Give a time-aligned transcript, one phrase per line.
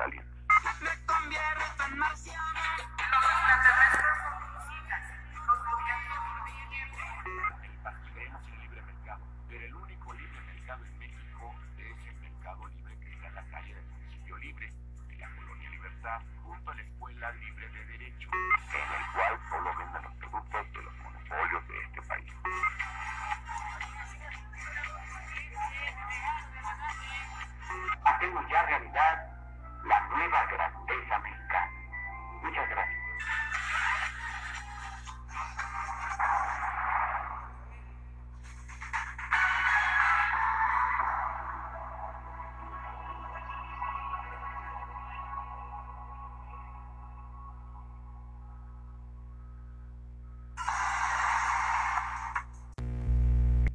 [0.00, 0.26] aliens.
[0.80, 2.38] Me convierto en marciano.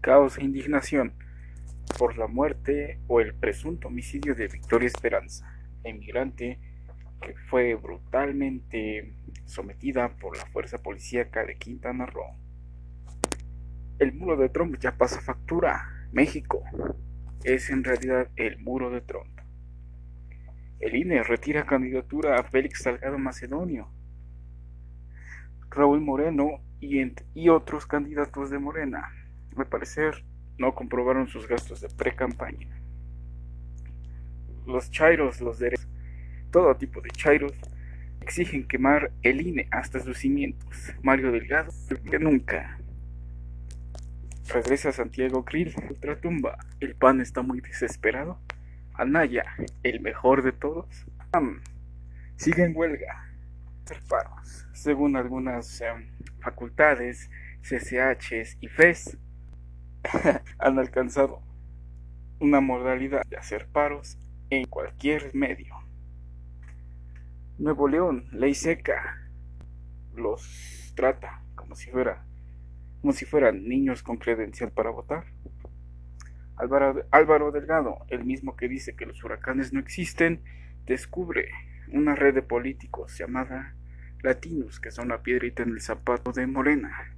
[0.03, 1.13] Caos e indignación
[1.97, 5.47] por la muerte o el presunto homicidio de Victoria Esperanza,
[5.85, 6.59] emigrante
[7.21, 9.15] que fue brutalmente
[9.45, 12.35] sometida por la fuerza policíaca de Quintana Roo.
[13.97, 15.87] El muro de Trump ya pasa factura.
[16.11, 16.61] México
[17.45, 19.39] es en realidad el muro de Trump.
[20.81, 23.87] El INE retira candidatura a Félix Salgado Macedonio.
[25.69, 27.01] Raúl Moreno y,
[27.33, 29.09] y otros candidatos de Morena,
[29.61, 30.23] al parecer,
[30.57, 32.67] no comprobaron sus gastos de pre-campaña.
[34.65, 35.87] Los chairos, los derechos,
[36.51, 37.53] todo tipo de chairos,
[38.21, 40.93] exigen quemar el INE hasta sus cimientos.
[41.01, 41.71] Mario Delgado,
[42.09, 42.79] que nunca.
[44.47, 45.73] Regresa Santiago Krill,
[46.21, 46.57] tumba.
[46.79, 48.39] El PAN está muy desesperado.
[48.93, 49.45] Anaya,
[49.83, 51.05] el mejor de todos.
[52.35, 53.29] sigue en huelga.
[54.73, 56.07] Según algunas em,
[56.39, 57.29] facultades,
[57.61, 59.17] CCHs y FES,
[60.59, 61.41] han alcanzado
[62.39, 64.17] una modalidad de hacer paros
[64.49, 65.75] en cualquier medio.
[67.57, 69.29] Nuevo León, ley seca,
[70.15, 72.25] los trata como si fuera
[73.01, 75.25] como si fueran niños con credencial para votar.
[76.55, 80.41] Álvaro, Álvaro Delgado, el mismo que dice que los huracanes no existen,
[80.85, 81.49] descubre
[81.91, 83.75] una red de políticos llamada
[84.21, 87.13] Latinos, que son la piedrita en el zapato de Morena.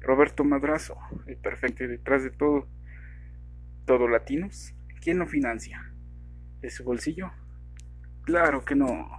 [0.00, 2.68] Roberto Madrazo, el perfecto detrás de todo,
[3.86, 4.74] todo Latinos.
[5.00, 5.92] ¿Quién lo financia?
[6.60, 7.30] ¿De su bolsillo?
[8.22, 9.17] Claro que no.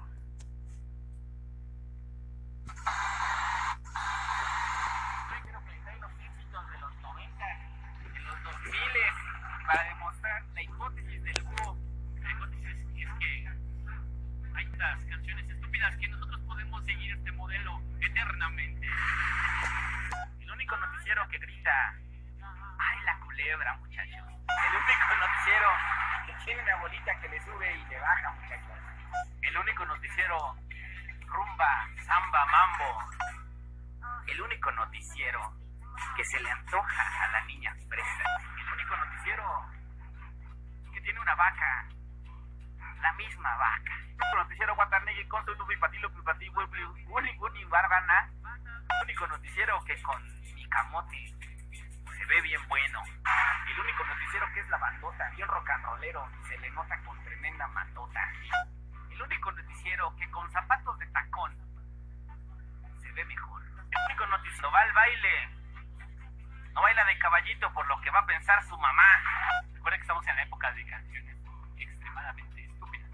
[34.27, 35.53] El único noticiero
[36.15, 38.23] que se le antoja a la niña fresa.
[38.57, 39.43] El único noticiero
[40.93, 41.85] que tiene una vaca.
[43.01, 43.95] La misma vaca.
[44.31, 45.65] El noticiero con su
[47.69, 48.29] Barbana.
[48.43, 50.21] El único noticiero que con
[50.55, 51.17] mi camote
[52.17, 53.01] se ve bien bueno.
[53.67, 58.19] El único noticiero que es la bandota, bien rocanrolero, se le nota con tremenda matota.
[59.11, 61.68] El único noticiero que con zapatos de tacón
[63.25, 63.61] mejor.
[63.91, 65.59] El único noticiero va al baile
[66.73, 69.23] no baila de caballito por lo que va a pensar su mamá.
[69.73, 71.37] Recuerda que estamos en la época de canciones
[71.77, 73.09] extremadamente estúpidas.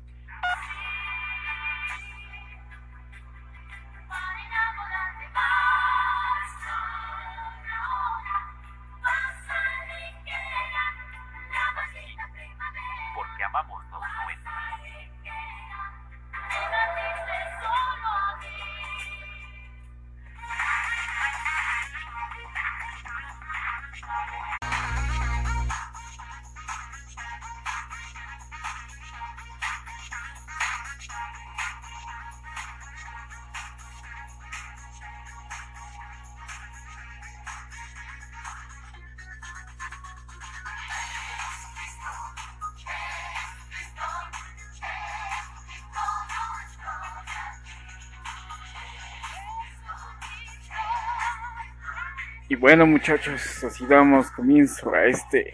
[52.48, 55.52] Y bueno muchachos, así damos comienzo a este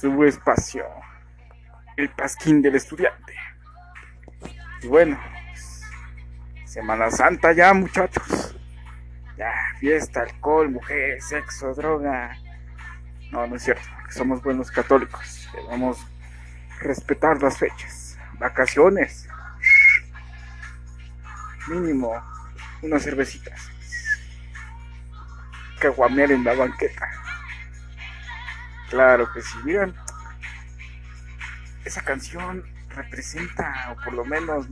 [0.00, 0.84] subespacio,
[1.96, 3.34] el pasquín del estudiante.
[4.80, 5.18] Y bueno,
[6.64, 8.56] Semana Santa ya muchachos.
[9.36, 12.38] Ya, fiesta, alcohol, mujer, sexo, droga.
[13.32, 15.50] No, no es cierto, somos buenos católicos.
[15.52, 16.06] Debemos
[16.80, 18.16] respetar las fechas.
[18.34, 19.28] Vacaciones.
[21.66, 22.14] Mínimo
[22.82, 23.77] unas cervecitas
[25.78, 27.08] caguamear en la banqueta.
[28.90, 29.94] Claro que sí, miren,
[31.84, 34.66] esa canción representa, o por lo menos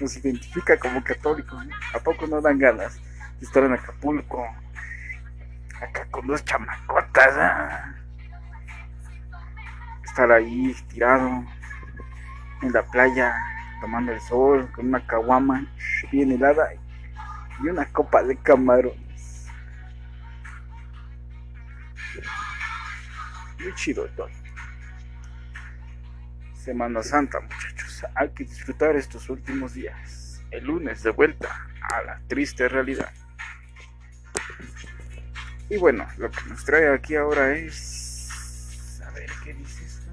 [0.00, 1.64] nos identifica como católicos.
[1.94, 3.00] ¿A poco no dan ganas
[3.38, 4.46] de estar en Acapulco?
[5.80, 7.34] Acá con dos chamacotas.
[7.36, 7.94] ¿ah?
[10.04, 11.44] Estar ahí tirado
[12.62, 13.34] en la playa,
[13.80, 15.64] tomando el sol, con una caguama
[16.10, 16.68] bien helada
[17.62, 19.09] y una copa de camarón.
[23.60, 24.30] Muy chido todo.
[26.54, 28.04] Semana Santa, muchachos.
[28.14, 30.42] Hay que disfrutar estos últimos días.
[30.50, 33.12] El lunes de vuelta a la triste realidad.
[35.68, 39.00] Y bueno, lo que nos trae aquí ahora es
[39.44, 40.10] ¿qué dice esto?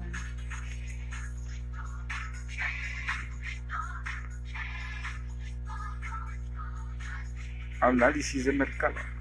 [7.80, 9.17] Análisis de mercado.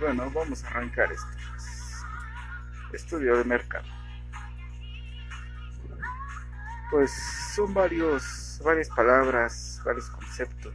[0.00, 1.28] Bueno, vamos a arrancar esto.
[2.92, 3.86] Estudio de mercado.
[6.90, 7.12] Pues
[7.54, 10.74] son varios, varias palabras, varios conceptos.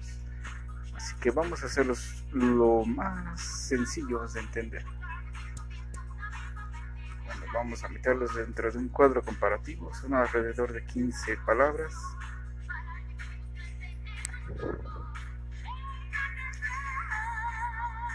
[0.95, 4.86] Así que vamos a hacerlos lo más sencillos de entender.
[7.25, 9.94] Bueno, vamos a meterlos dentro de un cuadro comparativo.
[9.94, 11.94] Son alrededor de 15 palabras.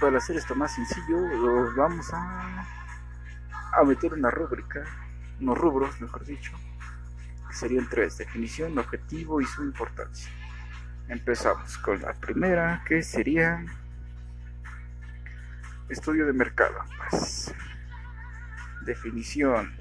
[0.01, 1.19] Para hacer esto más sencillo,
[1.77, 2.67] vamos a,
[3.73, 4.85] a meter una rúbrica,
[5.41, 6.53] unos rubros, mejor dicho,
[7.49, 10.31] que serían tres, definición, objetivo y su importancia.
[11.09, 13.65] Empezamos con la primera, que sería
[15.89, 16.79] estudio de mercado.
[17.11, 17.55] Pues,
[18.83, 19.75] definición,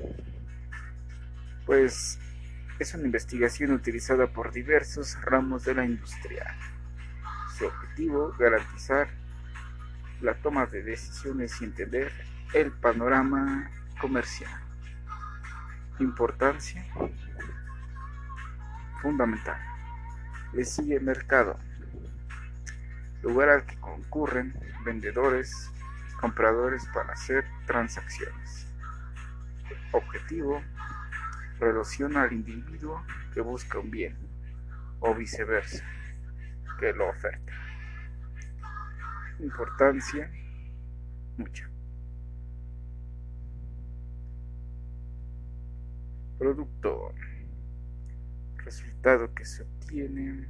[1.65, 2.19] pues
[2.79, 6.55] es una investigación utilizada por diversos ramos de la industria.
[7.57, 9.18] Su objetivo, garantizar
[10.21, 12.11] la toma de decisiones y entender
[12.53, 13.69] el panorama
[13.99, 14.51] comercial.
[15.99, 16.85] Importancia
[19.01, 19.57] fundamental.
[20.53, 21.57] Le sigue mercado,
[23.21, 25.71] lugar al que concurren vendedores,
[26.19, 28.67] compradores para hacer transacciones.
[29.91, 30.61] Objetivo,
[31.59, 34.17] relaciona al individuo que busca un bien
[34.99, 35.85] o viceversa,
[36.79, 37.68] que lo oferta
[39.39, 40.29] importancia
[41.37, 41.69] mucha.
[46.37, 47.13] Producto.
[48.57, 50.47] Resultado que se obtiene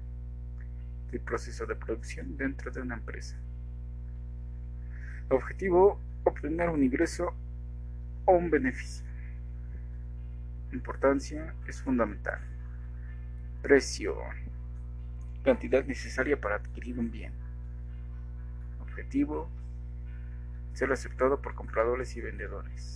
[1.12, 3.38] del proceso de producción dentro de una empresa.
[5.30, 7.34] Objetivo, obtener un ingreso
[8.26, 9.06] o un beneficio.
[10.74, 12.40] Importancia es fundamental.
[13.62, 14.18] Precio.
[15.44, 17.39] Cantidad necesaria para adquirir un bien
[19.00, 19.50] objetivo
[20.74, 22.96] ser aceptado por compradores y vendedores.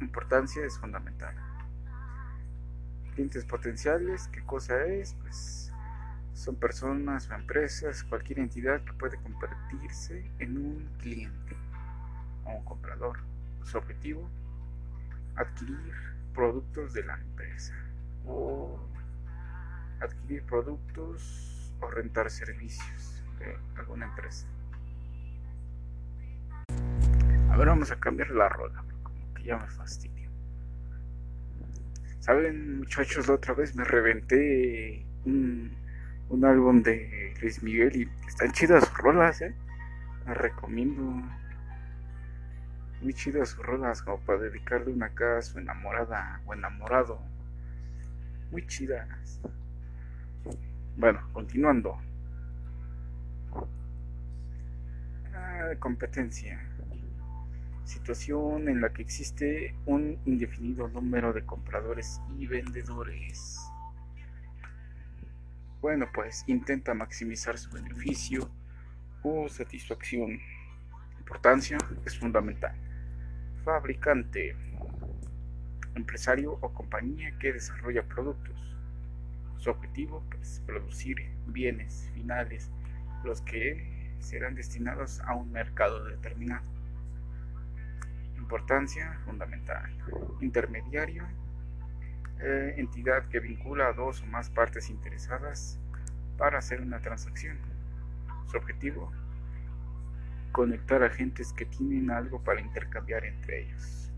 [0.00, 1.34] importancia es fundamental.
[3.14, 5.14] Clientes potenciales, ¿qué cosa es?
[5.14, 5.72] Pues
[6.32, 11.56] son personas o empresas, cualquier entidad que puede convertirse en un cliente
[12.44, 13.18] o un comprador.
[13.62, 14.28] Su objetivo,
[15.36, 15.92] adquirir
[16.34, 17.74] productos de la empresa
[18.26, 18.89] o
[20.00, 24.46] adquirir productos o rentar servicios de alguna empresa.
[27.50, 30.30] A ver, vamos a cambiar la rola, como que ya me fastidio.
[32.20, 35.74] Saben, muchachos, la otra vez me reventé un,
[36.44, 39.54] álbum de Luis Miguel y están chidas sus rolas, ¿eh?
[40.26, 41.02] Me recomiendo.
[43.02, 47.20] Muy chidas sus rolas, como para dedicarle una casa a su enamorada o enamorado.
[48.50, 49.40] Muy chidas.
[51.00, 51.96] Bueno, continuando.
[55.78, 56.60] Competencia.
[57.84, 63.58] Situación en la que existe un indefinido número de compradores y vendedores.
[65.80, 68.50] Bueno, pues intenta maximizar su beneficio
[69.22, 70.38] o satisfacción.
[71.18, 72.76] Importancia es fundamental.
[73.64, 74.54] Fabricante.
[75.94, 78.60] Empresario o compañía que desarrolla productos
[79.60, 82.70] su objetivo es pues, producir bienes finales,
[83.24, 86.64] los que serán destinados a un mercado determinado.
[88.38, 89.90] Importancia fundamental.
[90.40, 91.26] Intermediario,
[92.40, 95.78] eh, entidad que vincula a dos o más partes interesadas
[96.38, 97.58] para hacer una transacción.
[98.46, 99.12] Su objetivo,
[100.52, 104.10] conectar agentes que tienen algo para intercambiar entre ellos.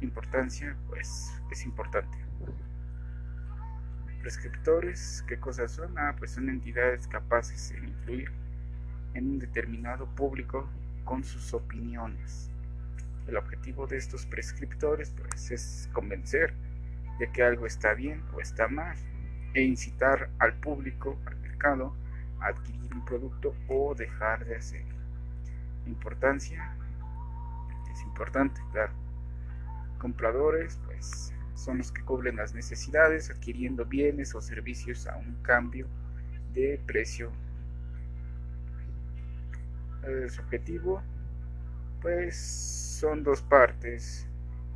[0.00, 2.16] Importancia, pues es importante.
[4.20, 5.98] Prescriptores, ¿qué cosas son?
[5.98, 8.30] Ah, pues son entidades capaces de influir
[9.14, 10.68] en un determinado público
[11.04, 12.50] con sus opiniones.
[13.26, 16.52] El objetivo de estos prescriptores pues, es convencer
[17.18, 18.94] de que algo está bien o está mal
[19.54, 21.94] e incitar al público, al mercado,
[22.40, 24.84] a adquirir un producto o dejar de hacer.
[25.86, 26.74] Importancia
[27.90, 28.92] es importante, claro.
[29.98, 35.86] Compradores, pues son los que cubren las necesidades adquiriendo bienes o servicios a un cambio
[36.54, 37.30] de precio.
[40.02, 41.02] El objetivo,
[42.00, 44.26] pues son dos partes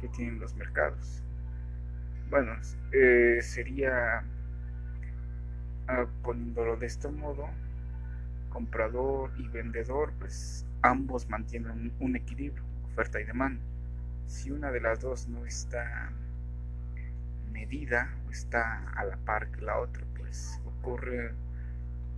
[0.00, 1.22] que tienen los mercados.
[2.28, 2.52] Bueno,
[2.92, 4.22] eh, sería
[5.88, 7.48] ah, poniéndolo de este modo,
[8.50, 13.62] comprador y vendedor, pues ambos mantienen un equilibrio, oferta y demanda.
[14.26, 16.12] Si una de las dos no está
[17.54, 21.32] medida está a la par que la otra, pues ocurre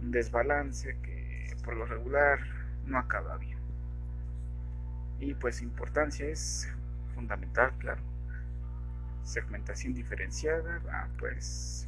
[0.01, 2.41] un desbalance que por lo regular
[2.87, 3.59] no acaba bien.
[5.21, 6.69] Y pues importancia es
[7.15, 8.03] fundamental, claro.
[9.23, 11.87] Segmentación diferenciada, ah, pues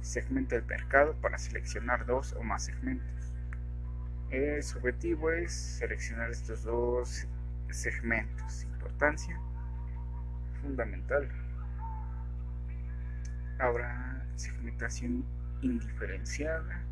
[0.00, 3.32] segmenta el mercado para seleccionar dos o más segmentos.
[4.62, 7.26] su objetivo es seleccionar estos dos
[7.70, 8.64] segmentos.
[8.64, 9.38] Importancia
[10.62, 11.28] fundamental.
[13.62, 15.24] Ahora, segmentación
[15.60, 16.82] indiferenciada,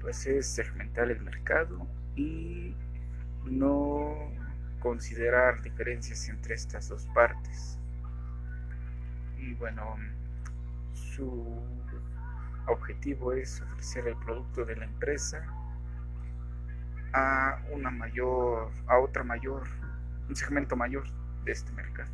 [0.00, 2.74] pues es segmentar el mercado y
[3.44, 4.30] no
[4.80, 7.78] considerar diferencias entre estas dos partes.
[9.36, 9.98] Y bueno,
[10.94, 11.62] su
[12.66, 15.44] objetivo es ofrecer el producto de la empresa
[17.12, 19.68] a una mayor, a otra mayor,
[20.30, 21.04] un segmento mayor
[21.44, 22.08] de este mercado.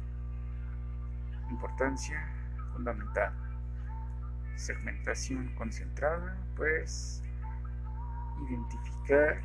[1.51, 2.38] Importancia
[2.79, 3.33] fundamental.
[4.55, 7.23] Segmentación concentrada, pues
[8.49, 9.41] identificar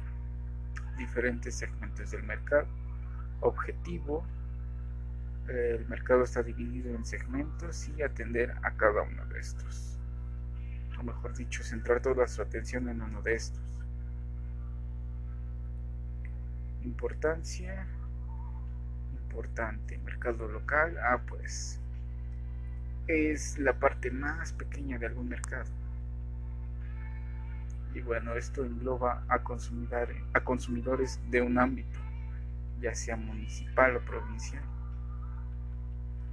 [0.98, 2.68] diferentes segmentos del mercado.
[3.42, 4.24] Objetivo,
[5.48, 9.98] el mercado está dividido en segmentos y atender a cada uno de estos.
[11.00, 13.64] O mejor dicho, centrar toda su atención en uno de estos.
[16.84, 17.88] Importancia,
[19.12, 21.83] importante, mercado local, ah pues
[23.08, 25.70] es la parte más pequeña de algún mercado
[27.94, 32.00] y bueno, esto engloba a, consumidores, a consumidores de un ámbito,
[32.80, 34.64] ya sea municipal o provincial.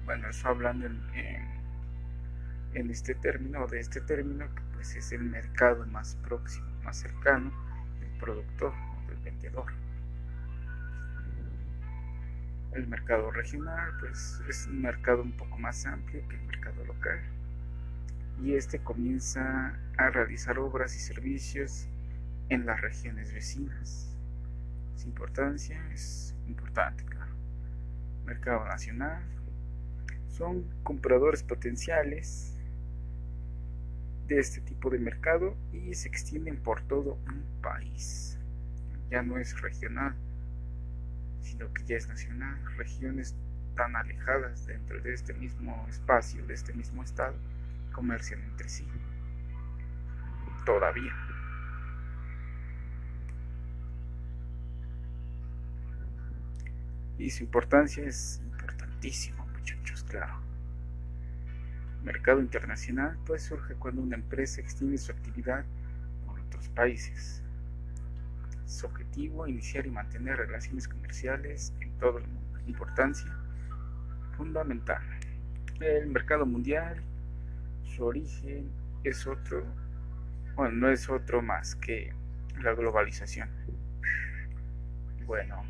[0.07, 1.00] Bueno, eso hablando en,
[2.75, 7.53] en, este término, de este término, que pues es el mercado más próximo, más cercano
[8.00, 8.73] del productor
[9.09, 9.71] del vendedor.
[12.73, 17.21] El mercado regional, pues es un mercado un poco más amplio que el mercado local
[18.43, 21.87] y este comienza a realizar obras y servicios
[22.49, 24.09] en las regiones vecinas.
[24.97, 27.33] Su importancia es importante, claro.
[28.25, 29.23] Mercado nacional.
[30.29, 32.57] Son compradores potenciales
[34.27, 38.39] de este tipo de mercado y se extienden por todo un país.
[39.11, 40.15] Ya no es regional,
[41.42, 42.59] sino que ya es nacional.
[42.76, 43.35] Regiones
[43.76, 47.35] tan alejadas dentro de este mismo espacio, de este mismo estado,
[47.92, 48.87] comercian entre sí.
[50.64, 51.14] Todavía.
[57.18, 60.40] Y su importancia es importantísima, muchachos, claro.
[62.02, 65.66] Mercado internacional pues surge cuando una empresa extiende su actividad
[66.26, 67.42] por otros países.
[68.71, 72.61] Su objetivo, iniciar y mantener relaciones comerciales en todo el mundo.
[72.67, 73.37] Importancia
[74.37, 75.03] fundamental.
[75.81, 77.03] El mercado mundial
[77.85, 78.71] su origen
[79.03, 79.67] es otro,
[80.55, 82.15] bueno, no es otro más que
[82.62, 83.49] la globalización.
[85.27, 85.62] Bueno,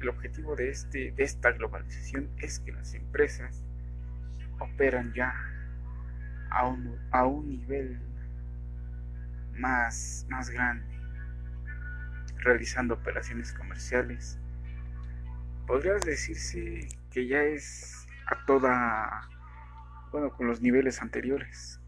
[0.00, 3.62] el objetivo de, este, de esta globalización es que las empresas
[4.58, 5.32] operan ya
[6.50, 8.00] a un, a un nivel
[9.52, 10.89] más, más grande,
[12.40, 14.38] realizando operaciones comerciales.
[15.66, 19.28] Podrías decirse que ya es a toda
[20.12, 21.80] bueno, con los niveles anteriores.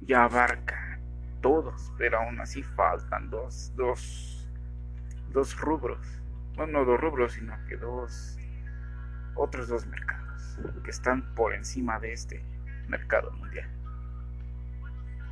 [0.00, 0.98] Ya abarca
[1.40, 4.48] todos, pero aún así faltan dos, dos,
[5.32, 6.22] dos rubros.
[6.56, 8.38] Bueno, no dos rubros, sino que dos,
[9.34, 12.44] otros dos mercados que están por encima de este
[12.88, 13.68] mercado mundial.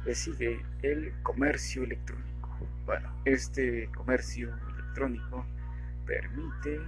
[0.04, 2.31] Le sigue el comercio electrónico.
[2.92, 5.46] Bueno, este comercio electrónico
[6.04, 6.78] permite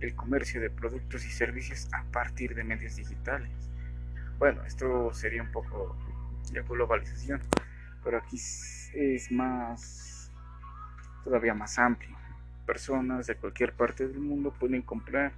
[0.00, 3.50] el comercio de productos y servicios a partir de medios digitales
[4.38, 5.96] bueno, esto sería un poco
[6.52, 7.40] de globalización,
[8.04, 10.30] pero aquí es más,
[11.24, 12.14] todavía más amplio.
[12.66, 15.32] Personas de cualquier parte del mundo pueden comprar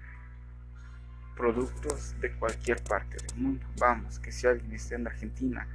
[1.37, 3.64] productos de cualquier parte del mundo.
[3.78, 5.68] Vamos, que si alguien está en Argentina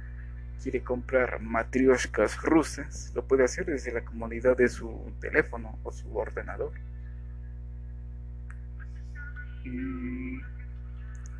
[0.64, 6.16] quiere comprar matrioshkas rusas, lo puede hacer desde la comodidad de su teléfono o su
[6.16, 6.72] ordenador.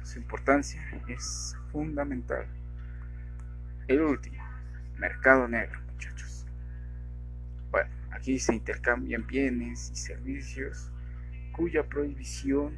[0.03, 2.47] Su importancia es fundamental.
[3.89, 4.45] El último,
[4.99, 6.45] mercado negro, muchachos.
[7.71, 10.93] Bueno, aquí se intercambian bienes y servicios
[11.53, 12.77] cuya prohibición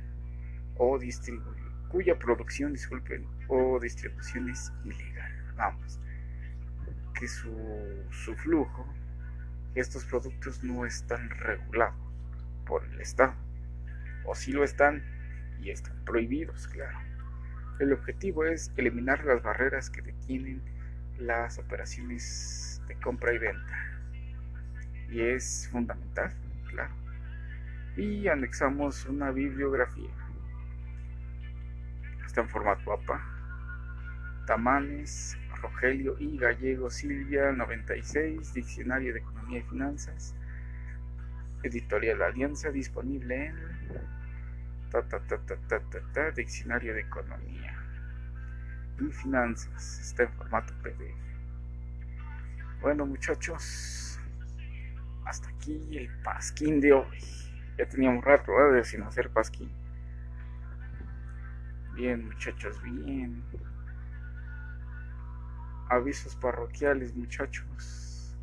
[0.76, 5.32] o distribución, cuya producción, disculpen, o distribución es ilegal.
[5.56, 5.98] Vamos,
[7.18, 7.50] que su,
[8.10, 8.86] su flujo
[9.74, 11.96] estos productos no están regulados
[12.66, 13.34] por el Estado.
[14.24, 15.02] O si lo están
[15.60, 16.98] y están prohibidos, claro.
[17.78, 20.62] El objetivo es eliminar las barreras que detienen
[21.18, 24.00] las operaciones de compra y venta.
[25.10, 26.32] Y es fundamental,
[26.70, 26.94] claro.
[27.96, 30.10] Y anexamos una bibliografía.
[32.24, 33.22] Está en formato APA.
[34.46, 40.34] Tamanes, Rogelio y Gallego Silvia 96, Diccionario de Economía y Finanzas.
[41.62, 43.56] Editorial Alianza disponible en
[46.36, 47.76] Diccionario de Economía
[49.00, 50.00] y Finanzas.
[50.00, 51.16] Está en formato PDF.
[52.80, 54.20] Bueno muchachos,
[55.24, 57.18] hasta aquí el pasquín de hoy.
[57.76, 59.70] Ya teníamos rato de sin hacer pasquín.
[61.94, 63.42] Bien muchachos, bien.
[65.88, 68.36] Avisos parroquiales muchachos.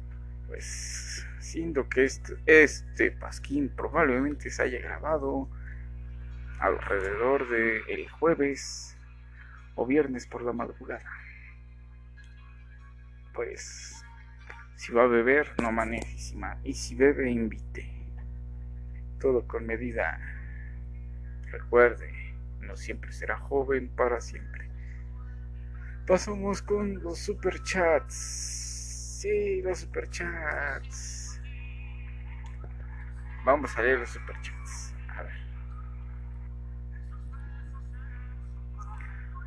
[0.47, 5.49] Pues siendo que este, este pasquín probablemente se haya grabado
[6.59, 8.97] alrededor de el jueves
[9.75, 11.09] o viernes por la madrugada.
[13.33, 14.03] Pues
[14.75, 16.17] si va a beber, no maneje.
[16.63, 17.89] Y si bebe, invite.
[19.19, 20.19] Todo con medida.
[21.51, 22.11] Recuerde,
[22.59, 24.52] no siempre será joven para siempre.
[26.05, 28.13] Pasamos con los superchats.
[29.21, 31.39] Sí, los superchats.
[33.45, 34.93] Vamos a leer los superchats.
[35.07, 35.33] A ver.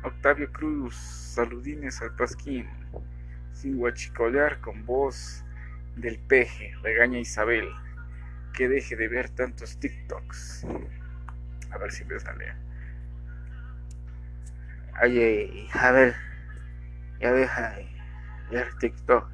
[0.01, 2.67] Octavio Cruz, saludines al Pasquín,
[3.53, 5.43] sin guachicolear con voz
[5.95, 7.67] del peje, regaña Isabel,
[8.53, 10.65] que deje de ver tantos TikToks.
[11.69, 12.55] A ver si me sale.
[15.03, 16.15] Oye, Isabel,
[17.19, 17.87] ya deja de
[18.51, 19.29] ver TikTok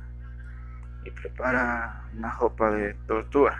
[1.05, 3.59] y prepara una jopa de tortuga,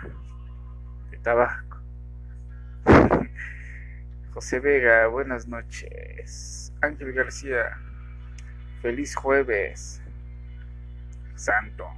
[1.10, 1.80] de tabaco.
[4.32, 6.72] José Vega, buenas noches.
[6.80, 7.78] Ángel García,
[8.82, 10.00] feliz jueves
[11.34, 11.88] santo.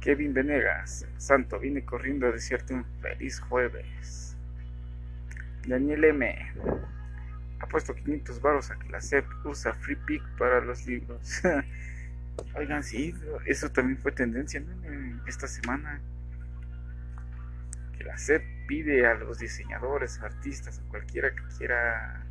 [0.00, 4.36] Kevin Venegas, santo, vine corriendo a decirte un feliz jueves.
[5.66, 6.52] Daniel M.
[7.62, 11.42] Ha puesto 500 baros a que la SEP usa Free Pick para los libros.
[12.54, 13.14] Oigan, sí,
[13.46, 14.62] eso también fue tendencia
[15.26, 16.00] esta semana.
[17.96, 22.26] Que la SEP pide a los diseñadores, artistas, a cualquiera que quiera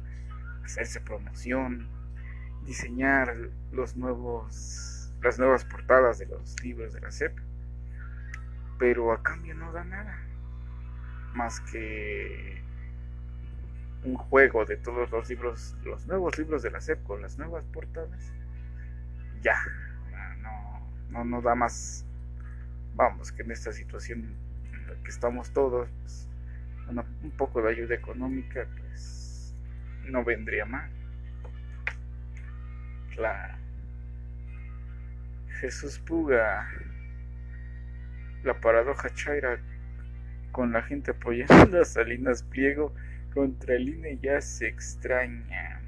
[0.64, 1.88] hacerse promoción,
[2.66, 3.36] diseñar
[3.72, 7.38] los nuevos, las nuevas portadas de los libros de la SEP,
[8.78, 10.18] pero a cambio no da nada,
[11.34, 12.62] más que
[14.04, 17.64] un juego de todos los libros, los nuevos libros de la SEP con las nuevas
[17.66, 18.34] portadas,
[19.42, 19.58] ya,
[21.10, 22.06] no, no, da más,
[22.96, 24.36] vamos, que en esta situación
[24.74, 26.28] en la que estamos todos, pues,
[27.24, 29.56] un poco de ayuda económica, pues
[30.06, 30.90] no vendría mal.
[33.16, 33.56] Claro.
[35.60, 36.68] Jesús Puga.
[38.44, 39.60] La paradoja Chaira
[40.52, 42.94] con la gente apoyando a Salinas Pliego
[43.34, 45.82] contra el INE ya se extraña.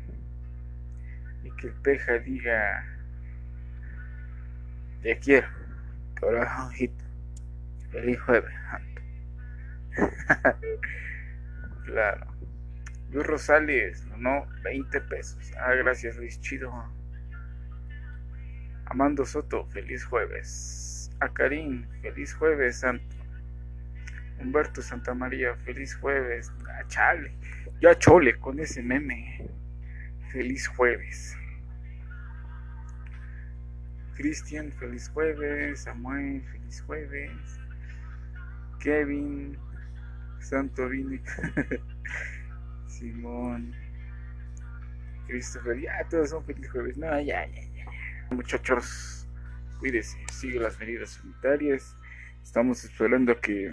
[1.44, 2.86] Y que el peja diga,
[5.02, 5.48] te quiero,
[6.20, 7.04] corajonjito,
[7.92, 8.54] feliz jueves,
[11.86, 12.28] claro.
[13.12, 15.52] Luis Rosales, no, 20 pesos.
[15.60, 16.74] Ah, gracias Luis, chido.
[18.86, 21.12] Amando Soto, feliz jueves.
[21.20, 23.16] A Karim, feliz jueves, santo.
[24.40, 26.52] Humberto Santa María, feliz jueves.
[26.68, 27.34] Ah, chale,
[27.82, 29.50] ya chole con ese meme.
[30.32, 31.38] Feliz jueves.
[34.16, 35.82] Cristian, feliz jueves.
[35.82, 37.60] Samuel, feliz jueves.
[38.80, 39.58] Kevin,
[40.40, 41.20] Santo Vini.
[42.88, 43.74] Simón,
[45.28, 46.98] Christopher, ya todos son feliz jueves.
[46.98, 47.86] No, ya, ya, ya.
[48.32, 49.28] Muchachos,
[49.80, 51.98] cuídense, sigue las medidas sanitarias.
[52.44, 53.72] Estamos esperando que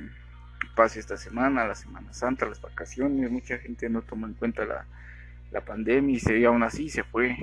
[0.81, 3.31] pase esta semana, la Semana Santa, las vacaciones.
[3.31, 4.87] Mucha gente no toma en cuenta la,
[5.51, 7.37] la pandemia y se, aún así se fue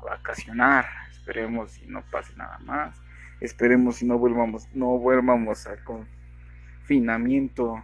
[0.00, 0.86] a vacacionar.
[1.10, 3.02] Esperemos y no pase nada más.
[3.40, 7.82] Esperemos y no volvamos, no volvamos al confinamiento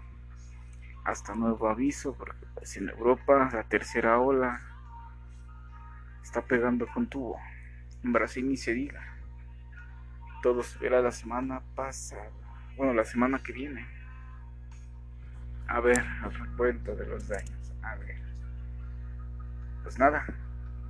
[1.04, 4.62] hasta nuevo aviso, porque pues en Europa la tercera ola
[6.22, 7.36] está pegando con tubo.
[8.04, 9.02] En Brasil ni se diga.
[10.40, 12.30] Todo se verá la semana pasada.
[12.76, 13.99] Bueno, la semana que viene.
[15.70, 17.72] A ver, a cuenta de los daños.
[17.82, 18.16] A ver.
[19.84, 20.26] Pues nada,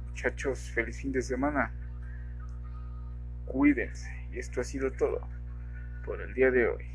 [0.08, 1.70] muchachos, feliz fin de semana.
[3.44, 4.10] Cuídense.
[4.32, 5.20] Y esto ha sido todo.
[6.06, 6.90] por el día de hoy.